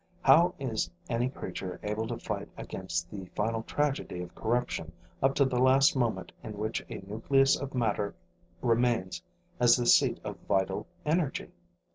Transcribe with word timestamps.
How 0.23 0.55
is 0.57 0.89
any 1.09 1.29
creature 1.29 1.79
able 1.83 2.07
to 2.07 2.17
fight 2.17 2.49
against 2.57 3.11
the 3.11 3.25
final 3.35 3.61
tragedy 3.61 4.19
of 4.21 4.33
corruption 4.33 4.91
up 5.21 5.35
to 5.35 5.45
the 5.45 5.59
last 5.59 5.95
moment 5.95 6.31
in 6.41 6.57
which 6.57 6.83
a 6.89 7.03
nucleus 7.05 7.55
of 7.55 7.75
matter 7.75 8.15
remains 8.63 9.21
as 9.59 9.75
the 9.77 9.85
seat 9.85 10.19
of 10.23 10.39
vital 10.47 10.87
energy? 11.05 11.51